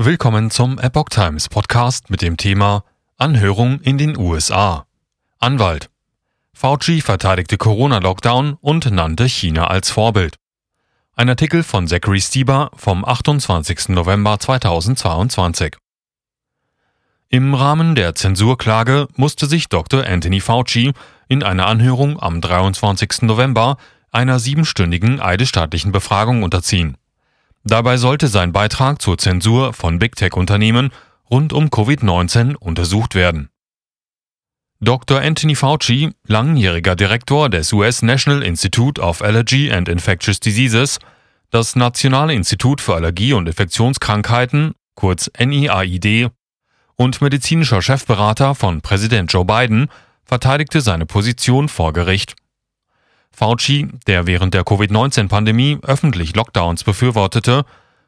[0.00, 2.84] Willkommen zum Epoch Times Podcast mit dem Thema
[3.16, 4.86] Anhörung in den USA.
[5.40, 5.90] Anwalt.
[6.54, 10.36] Fauci verteidigte Corona-Lockdown und nannte China als Vorbild.
[11.16, 13.88] Ein Artikel von Zachary Stieber vom 28.
[13.88, 15.74] November 2022.
[17.28, 20.06] Im Rahmen der Zensurklage musste sich Dr.
[20.06, 20.92] Anthony Fauci
[21.26, 23.22] in einer Anhörung am 23.
[23.22, 23.78] November
[24.12, 26.96] einer siebenstündigen eidesstaatlichen Befragung unterziehen.
[27.64, 30.90] Dabei sollte sein Beitrag zur Zensur von Big Tech-Unternehmen
[31.30, 33.50] rund um Covid-19 untersucht werden.
[34.80, 35.20] Dr.
[35.20, 40.98] Anthony Fauci, langjähriger Direktor des US National Institute of Allergy and Infectious Diseases,
[41.50, 46.30] das Nationale Institut für Allergie und Infektionskrankheiten, kurz NIAID,
[46.94, 49.88] und medizinischer Chefberater von Präsident Joe Biden,
[50.24, 52.36] verteidigte seine Position vor Gericht.
[53.30, 57.64] Fauci, der während der Covid-19-Pandemie öffentlich Lockdowns befürwortete,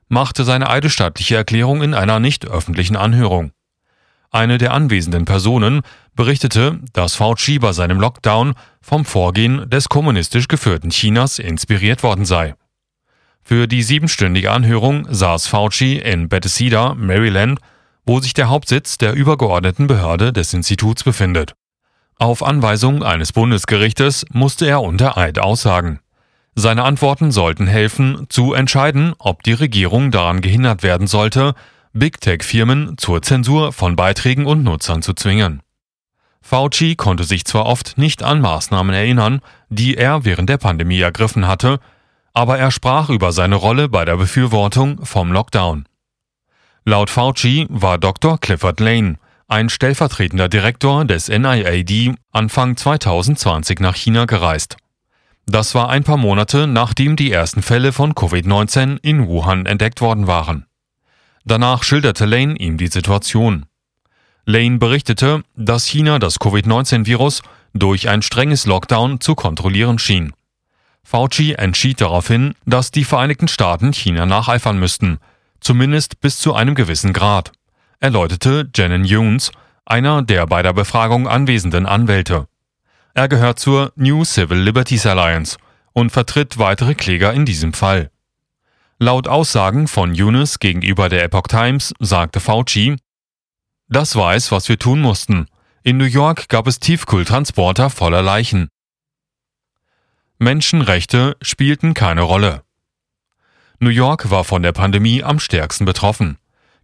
[0.08, 3.52] machte seine eidesstattliche Erklärung in einer nicht öffentlichen Anhörung.
[4.32, 5.82] Eine der anwesenden Personen
[6.14, 12.54] berichtete, dass Fauci bei seinem Lockdown vom Vorgehen des kommunistisch geführten Chinas inspiriert worden sei.
[13.42, 17.58] Für die siebenstündige Anhörung saß Fauci in Bethesda, Maryland,
[18.04, 21.54] wo sich der Hauptsitz der übergeordneten Behörde des Instituts befindet.
[22.20, 26.00] Auf Anweisung eines Bundesgerichtes musste er unter Eid aussagen.
[26.54, 31.54] Seine Antworten sollten helfen, zu entscheiden, ob die Regierung daran gehindert werden sollte,
[31.94, 35.62] Big Tech-Firmen zur Zensur von Beiträgen und Nutzern zu zwingen.
[36.42, 41.46] Fauci konnte sich zwar oft nicht an Maßnahmen erinnern, die er während der Pandemie ergriffen
[41.46, 41.80] hatte,
[42.34, 45.86] aber er sprach über seine Rolle bei der Befürwortung vom Lockdown.
[46.84, 48.36] Laut Fauci war Dr.
[48.36, 49.16] Clifford Lane,
[49.50, 54.76] ein stellvertretender Direktor des NIAD, Anfang 2020 nach China gereist.
[55.44, 60.28] Das war ein paar Monate nachdem die ersten Fälle von Covid-19 in Wuhan entdeckt worden
[60.28, 60.66] waren.
[61.44, 63.66] Danach schilderte Lane ihm die Situation.
[64.44, 67.42] Lane berichtete, dass China das Covid-19-Virus
[67.74, 70.32] durch ein strenges Lockdown zu kontrollieren schien.
[71.02, 75.18] Fauci entschied daraufhin, dass die Vereinigten Staaten China nacheifern müssten,
[75.60, 77.50] zumindest bis zu einem gewissen Grad
[78.00, 79.52] erläuterte Jennen Younes,
[79.84, 82.48] einer der bei der Befragung anwesenden Anwälte.
[83.14, 85.58] Er gehört zur New Civil Liberties Alliance
[85.92, 88.10] und vertritt weitere Kläger in diesem Fall.
[88.98, 92.96] Laut Aussagen von Younes gegenüber der Epoch Times sagte Fauci,
[93.88, 95.46] das war es, was wir tun mussten.
[95.82, 98.68] In New York gab es Tiefkühltransporter voller Leichen.
[100.38, 102.62] Menschenrechte spielten keine Rolle.
[103.80, 106.38] New York war von der Pandemie am stärksten betroffen.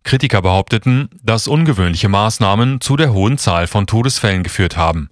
[0.06, 5.10] Kritiker behaupteten, dass ungewöhnliche Maßnahmen zu der hohen Zahl von Todesfällen geführt haben.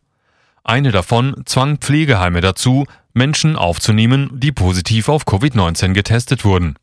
[0.63, 6.77] Eine davon zwang Pflegeheime dazu, Menschen aufzunehmen, die positiv auf Covid-19 getestet wurden.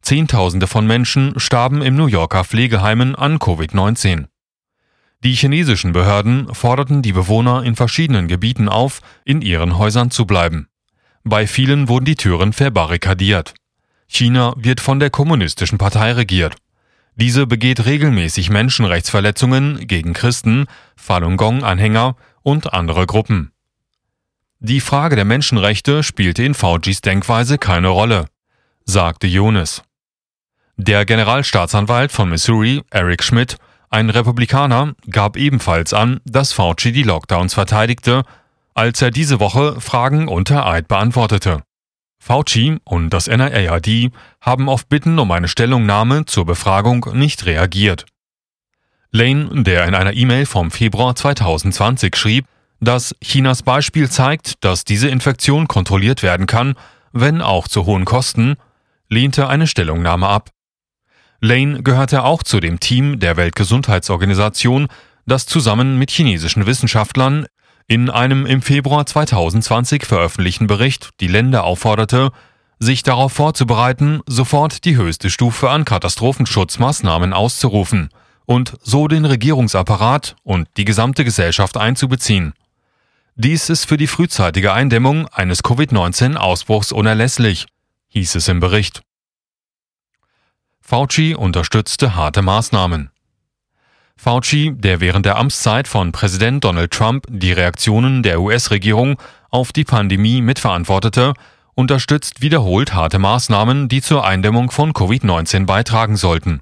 [0.00, 4.26] Zehntausende von Menschen starben im New Yorker Pflegeheimen an Covid-19.
[5.22, 10.68] Die chinesischen Behörden forderten die Bewohner in verschiedenen Gebieten auf, in ihren Häusern zu bleiben.
[11.24, 13.54] Bei vielen wurden die Türen verbarrikadiert.
[14.06, 16.56] China wird von der Kommunistischen Partei regiert.
[17.20, 20.64] Diese begeht regelmäßig Menschenrechtsverletzungen gegen Christen,
[20.96, 23.52] Falun Gong-Anhänger und andere Gruppen.
[24.58, 28.24] Die Frage der Menschenrechte spielte in Faucis Denkweise keine Rolle,
[28.86, 29.82] sagte Jonas.
[30.78, 33.56] Der Generalstaatsanwalt von Missouri, Eric Schmidt,
[33.90, 38.22] ein Republikaner, gab ebenfalls an, dass Fauci die Lockdowns verteidigte,
[38.72, 41.64] als er diese Woche Fragen unter Eid beantwortete.
[42.20, 48.04] Fauci und das NIAID haben auf Bitten um eine Stellungnahme zur Befragung nicht reagiert.
[49.10, 52.44] Lane, der in einer E-Mail vom Februar 2020 schrieb,
[52.78, 56.74] dass Chinas Beispiel zeigt, dass diese Infektion kontrolliert werden kann,
[57.12, 58.56] wenn auch zu hohen Kosten,
[59.08, 60.50] lehnte eine Stellungnahme ab.
[61.40, 64.88] Lane gehörte auch zu dem Team der Weltgesundheitsorganisation,
[65.26, 67.46] das zusammen mit chinesischen Wissenschaftlern
[67.86, 72.30] in einem im Februar 2020 veröffentlichten Bericht die Länder aufforderte,
[72.78, 78.10] sich darauf vorzubereiten, sofort die höchste Stufe an Katastrophenschutzmaßnahmen auszurufen
[78.46, 82.54] und so den Regierungsapparat und die gesamte Gesellschaft einzubeziehen.
[83.36, 87.66] Dies ist für die frühzeitige Eindämmung eines Covid-19-Ausbruchs unerlässlich,
[88.08, 89.02] hieß es im Bericht.
[90.80, 93.10] Fauci unterstützte harte Maßnahmen.
[94.22, 99.16] Fauci, der während der Amtszeit von Präsident Donald Trump die Reaktionen der US-Regierung
[99.48, 101.32] auf die Pandemie mitverantwortete,
[101.74, 106.60] unterstützt wiederholt harte Maßnahmen, die zur Eindämmung von Covid-19 beitragen sollten.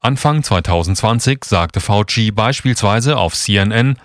[0.00, 3.96] Anfang 2020 sagte Fauci beispielsweise auf CNN,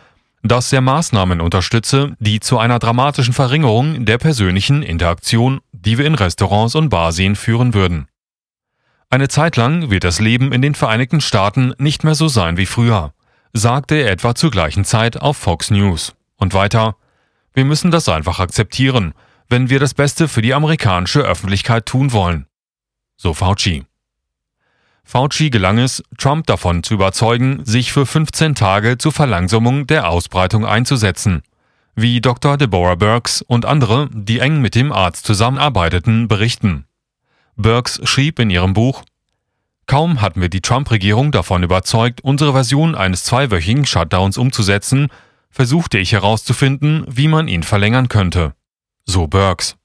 [0.44, 6.16] dass er Maßnahmen unterstütze, die zu einer dramatischen Verringerung der persönlichen Interaktion, die wir in
[6.16, 8.10] Restaurants und Bars sehen, führen würden.
[9.10, 12.66] Eine Zeit lang wird das Leben in den Vereinigten Staaten nicht mehr so sein wie
[12.66, 13.14] früher,
[13.54, 16.14] sagte er etwa zur gleichen Zeit auf Fox News.
[16.36, 16.98] Und weiter,
[17.54, 19.14] wir müssen das einfach akzeptieren,
[19.48, 22.48] wenn wir das Beste für die amerikanische Öffentlichkeit tun wollen.
[23.16, 23.86] So Fauci.
[25.06, 30.66] Fauci gelang es, Trump davon zu überzeugen, sich für 15 Tage zur Verlangsamung der Ausbreitung
[30.66, 31.44] einzusetzen.
[31.96, 32.58] Wie Dr.
[32.58, 36.87] Deborah Burks und andere, die eng mit dem Arzt zusammenarbeiteten, berichten.
[37.58, 39.04] Burks schrieb in ihrem Buch,
[39.88, 45.08] Kaum hatten wir die Trump-Regierung davon überzeugt, unsere Version eines zweiwöchigen Shutdowns umzusetzen,
[45.50, 48.54] versuchte ich herauszufinden, wie man ihn verlängern könnte.
[49.06, 49.76] So Burks.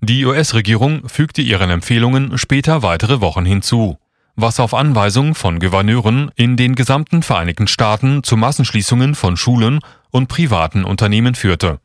[0.00, 3.98] Die US-Regierung fügte ihren Empfehlungen später weitere Wochen hinzu,
[4.34, 9.80] was auf Anweisung von Gouverneuren in den gesamten Vereinigten Staaten zu Massenschließungen von Schulen
[10.10, 11.78] und privaten Unternehmen führte.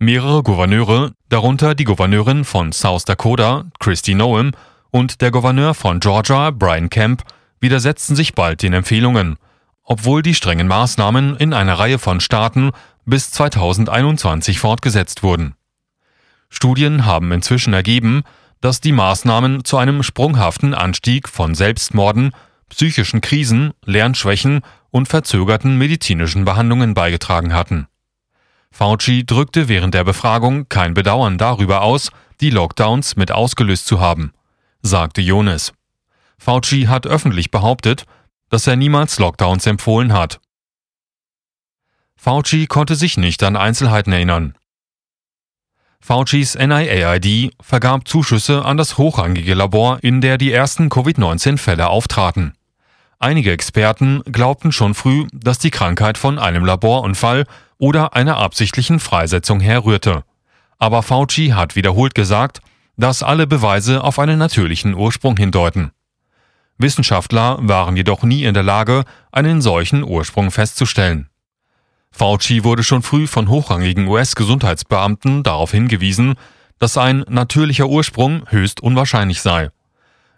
[0.00, 4.52] Mehrere Gouverneure, darunter die Gouverneurin von South Dakota, Christy Noem,
[4.92, 7.24] und der Gouverneur von Georgia, Brian Kemp,
[7.60, 9.38] widersetzten sich bald den Empfehlungen,
[9.82, 12.70] obwohl die strengen Maßnahmen in einer Reihe von Staaten
[13.06, 15.56] bis 2021 fortgesetzt wurden.
[16.48, 18.22] Studien haben inzwischen ergeben,
[18.60, 22.30] dass die Maßnahmen zu einem sprunghaften Anstieg von Selbstmorden,
[22.68, 24.60] psychischen Krisen, Lernschwächen
[24.90, 27.88] und verzögerten medizinischen Behandlungen beigetragen hatten.
[28.70, 32.10] Fauci drückte während der Befragung kein Bedauern darüber aus,
[32.40, 34.32] die Lockdowns mit ausgelöst zu haben,
[34.82, 35.72] sagte Jonas.
[36.38, 38.04] Fauci hat öffentlich behauptet,
[38.48, 40.40] dass er niemals Lockdowns empfohlen hat.
[42.16, 44.54] Fauci konnte sich nicht an Einzelheiten erinnern.
[46.00, 52.54] Faucis NIAID vergab Zuschüsse an das hochrangige Labor, in der die ersten Covid-19-Fälle auftraten.
[53.18, 57.46] Einige Experten glaubten schon früh, dass die Krankheit von einem Laborunfall
[57.78, 60.24] oder einer absichtlichen Freisetzung herrührte.
[60.78, 62.60] Aber Fauci hat wiederholt gesagt,
[62.96, 65.92] dass alle Beweise auf einen natürlichen Ursprung hindeuten.
[66.78, 71.28] Wissenschaftler waren jedoch nie in der Lage, einen solchen Ursprung festzustellen.
[72.10, 76.34] Fauci wurde schon früh von hochrangigen US-Gesundheitsbeamten darauf hingewiesen,
[76.78, 79.70] dass ein natürlicher Ursprung höchst unwahrscheinlich sei.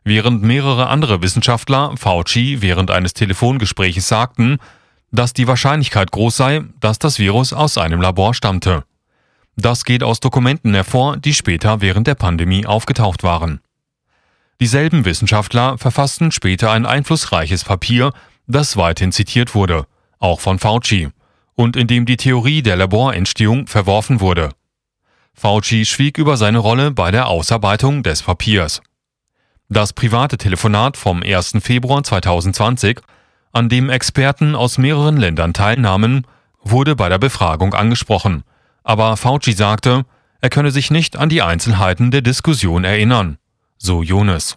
[0.02, 4.58] Während mehrere andere Wissenschaftler Fauci während eines Telefongespräches sagten,
[5.10, 8.84] dass die Wahrscheinlichkeit groß sei, dass das Virus aus einem Labor stammte.
[9.56, 13.60] Das geht aus Dokumenten hervor, die später während der Pandemie aufgetaucht waren.
[14.60, 18.12] Dieselben Wissenschaftler verfassten später ein einflussreiches Papier,
[18.46, 19.86] das weithin zitiert wurde,
[20.18, 21.08] auch von Fauci,
[21.54, 24.50] und in dem die Theorie der Laborentstehung verworfen wurde.
[25.34, 28.82] Fauci schwieg über seine Rolle bei der Ausarbeitung des Papiers.
[29.68, 31.58] Das private Telefonat vom 1.
[31.60, 33.00] Februar 2020
[33.52, 36.26] an dem Experten aus mehreren Ländern teilnahmen,
[36.62, 38.44] wurde bei der Befragung angesprochen,
[38.82, 40.04] aber Fauci sagte,
[40.40, 43.38] er könne sich nicht an die Einzelheiten der Diskussion erinnern,
[43.76, 44.56] so Jonas.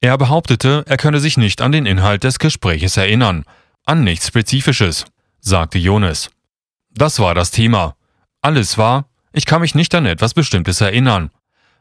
[0.00, 3.44] Er behauptete, er könne sich nicht an den Inhalt des Gespräches erinnern,
[3.84, 5.06] an nichts Spezifisches,
[5.40, 6.30] sagte Jonas.
[6.90, 7.96] Das war das Thema.
[8.40, 11.30] Alles war, ich kann mich nicht an etwas Bestimmtes erinnern.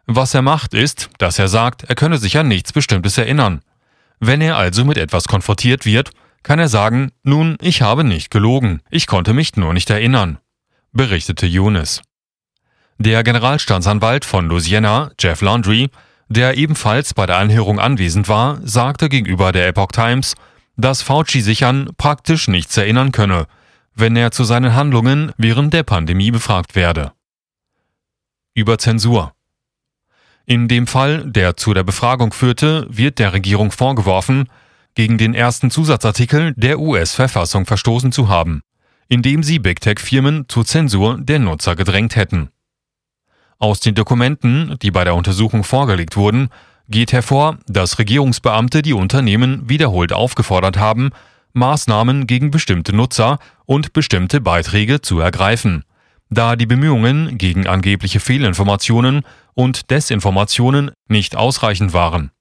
[0.07, 3.61] Was er macht, ist, dass er sagt, er könne sich an nichts Bestimmtes erinnern.
[4.19, 6.11] Wenn er also mit etwas konfrontiert wird,
[6.43, 10.37] kann er sagen, nun, ich habe nicht gelogen, ich konnte mich nur nicht erinnern,
[10.91, 12.01] berichtete Younes.
[12.97, 15.89] Der Generalstaatsanwalt von Louisiana, Jeff Landry,
[16.29, 20.35] der ebenfalls bei der Anhörung anwesend war, sagte gegenüber der Epoch Times,
[20.77, 23.47] dass Fauci sich an praktisch nichts erinnern könne,
[23.93, 27.11] wenn er zu seinen Handlungen während der Pandemie befragt werde.
[28.53, 29.33] Über Zensur
[30.45, 34.47] in dem Fall, der zu der Befragung führte, wird der Regierung vorgeworfen,
[34.93, 38.61] gegen den ersten Zusatzartikel der US-Verfassung verstoßen zu haben,
[39.07, 42.49] indem sie Big Tech-Firmen zur Zensur der Nutzer gedrängt hätten.
[43.59, 46.49] Aus den Dokumenten, die bei der Untersuchung vorgelegt wurden,
[46.87, 51.09] geht hervor, dass Regierungsbeamte die Unternehmen wiederholt aufgefordert haben,
[51.53, 55.83] Maßnahmen gegen bestimmte Nutzer und bestimmte Beiträge zu ergreifen,
[56.29, 62.31] da die Bemühungen gegen angebliche Fehlinformationen und Desinformationen nicht ausreichend waren.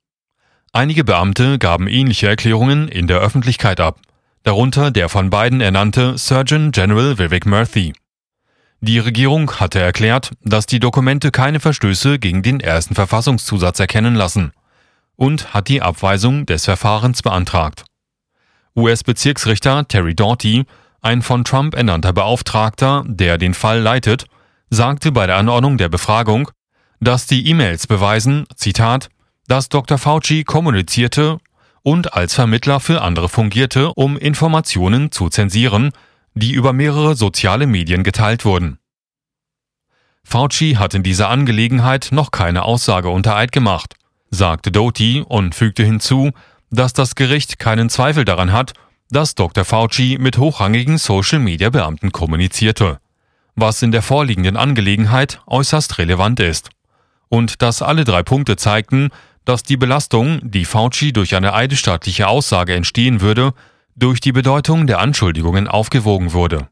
[0.72, 4.00] Einige Beamte gaben ähnliche Erklärungen in der Öffentlichkeit ab,
[4.42, 7.92] darunter der von Biden ernannte Surgeon General Vivek Murthy.
[8.80, 14.52] Die Regierung hatte erklärt, dass die Dokumente keine Verstöße gegen den ersten Verfassungszusatz erkennen lassen
[15.16, 17.84] und hat die Abweisung des Verfahrens beantragt.
[18.76, 20.64] US-Bezirksrichter Terry Doughty,
[21.04, 24.26] ein von Trump ernannter Beauftragter, der den Fall leitet,
[24.70, 26.50] sagte bei der Anordnung der Befragung,
[27.00, 29.08] dass die E-Mails beweisen, Zitat,
[29.46, 29.98] dass Dr.
[29.98, 31.38] Fauci kommunizierte
[31.82, 35.90] und als Vermittler für andere fungierte, um Informationen zu zensieren,
[36.34, 38.78] die über mehrere soziale Medien geteilt wurden.
[40.24, 43.94] Fauci hat in dieser Angelegenheit noch keine Aussage unter Eid gemacht,
[44.30, 46.30] sagte Doty und fügte hinzu,
[46.70, 48.72] dass das Gericht keinen Zweifel daran hat,
[49.10, 49.64] dass Dr.
[49.64, 52.98] Fauci mit hochrangigen Social-Media-Beamten kommunizierte,
[53.54, 56.70] was in der vorliegenden Angelegenheit äußerst relevant ist.
[57.28, 59.10] Und dass alle drei Punkte zeigten,
[59.44, 63.52] dass die Belastung, die Fauci durch eine eidesstattliche Aussage entstehen würde,
[63.96, 66.68] durch die Bedeutung der Anschuldigungen aufgewogen wurde.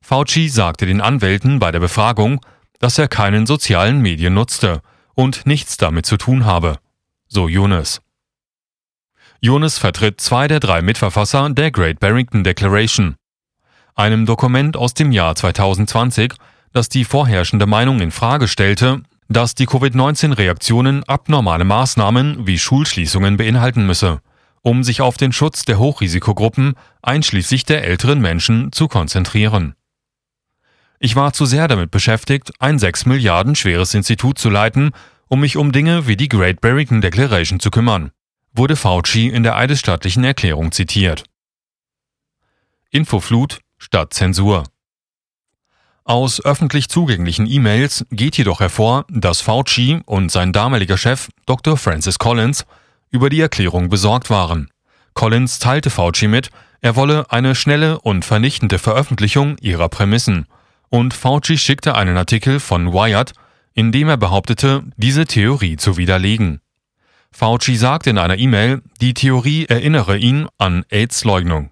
[0.00, 2.40] Fauci sagte den Anwälten bei der Befragung,
[2.78, 4.82] dass er keinen sozialen Medien nutzte
[5.14, 6.78] und nichts damit zu tun habe,
[7.26, 8.00] so Yunus.
[9.40, 13.14] Yunus vertritt zwei der drei Mitverfasser der Great Barrington Declaration,
[13.94, 16.34] einem Dokument aus dem Jahr 2020,
[16.72, 23.86] das die vorherrschende Meinung in Frage stellte, dass die Covid-19-Reaktionen abnormale Maßnahmen wie Schulschließungen beinhalten
[23.86, 24.20] müsse,
[24.62, 29.74] um sich auf den Schutz der Hochrisikogruppen einschließlich der älteren Menschen zu konzentrieren.
[30.98, 34.90] Ich war zu sehr damit beschäftigt, ein 6 Milliarden schweres Institut zu leiten,
[35.28, 38.10] um mich um Dinge wie die Great Barrington Declaration zu kümmern,
[38.52, 41.24] wurde Fauci in der eidesstattlichen Erklärung zitiert.
[42.90, 44.64] Infoflut statt Zensur.
[46.04, 51.76] Aus öffentlich zugänglichen E-Mails geht jedoch hervor, dass Fauci und sein damaliger Chef Dr.
[51.76, 52.64] Francis Collins
[53.10, 54.70] über die Erklärung besorgt waren.
[55.12, 56.50] Collins teilte Fauci mit,
[56.80, 60.46] er wolle eine schnelle und vernichtende Veröffentlichung ihrer Prämissen–
[60.90, 63.32] und Fauci schickte einen Artikel von Wired,
[63.74, 66.60] in dem er behauptete, diese Theorie zu widerlegen.
[67.38, 71.70] Fauci sagte in einer E-Mail, die Theorie erinnere ihn an AIDS-Leugnung.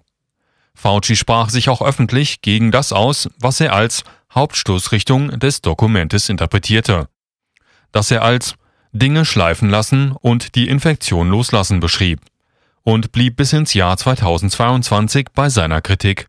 [0.73, 7.09] Fauci sprach sich auch öffentlich gegen das aus, was er als Hauptstoßrichtung des Dokumentes interpretierte,
[7.91, 8.55] das er als
[8.93, 12.21] Dinge schleifen lassen und die Infektion loslassen beschrieb
[12.83, 16.27] und blieb bis ins Jahr 2022 bei seiner Kritik.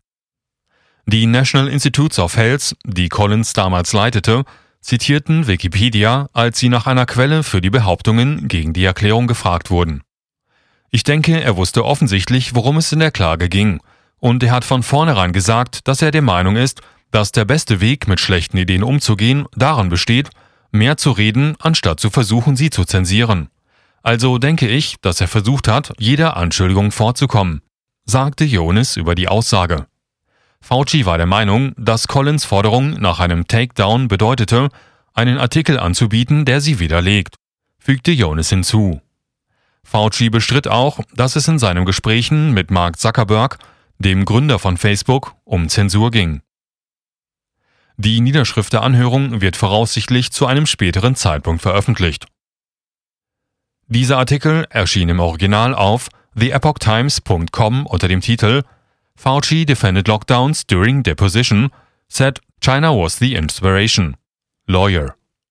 [1.05, 4.43] Die National Institutes of Health, die Collins damals leitete,
[4.81, 10.01] zitierten Wikipedia, als sie nach einer Quelle für die Behauptungen gegen die Erklärung gefragt wurden.
[10.91, 13.81] Ich denke, er wusste offensichtlich, worum es in der Klage ging,
[14.19, 16.81] und er hat von vornherein gesagt, dass er der Meinung ist,
[17.11, 20.29] dass der beste Weg, mit schlechten Ideen umzugehen, daran besteht,
[20.71, 23.49] mehr zu reden, anstatt zu versuchen, sie zu zensieren.
[24.01, 27.61] Also denke ich, dass er versucht hat, jeder Anschuldigung vorzukommen,
[28.05, 29.87] sagte Jonas über die Aussage.
[30.61, 34.69] Fauci war der Meinung, dass Collins Forderung nach einem Takedown bedeutete,
[35.13, 37.35] einen Artikel anzubieten, der sie widerlegt,
[37.79, 39.01] fügte Jonas hinzu.
[39.83, 43.57] Fauci bestritt auch, dass es in seinen Gesprächen mit Mark Zuckerberg,
[43.97, 46.41] dem Gründer von Facebook, um Zensur ging.
[47.97, 52.27] Die Niederschrift der Anhörung wird voraussichtlich zu einem späteren Zeitpunkt veröffentlicht.
[53.87, 58.63] Dieser Artikel erschien im Original auf theepochtimes.com unter dem Titel
[59.19, 61.71] Fauci defended lockdowns during deposition,
[62.07, 64.15] said China was the inspiration.
[64.67, 65.15] Lawyer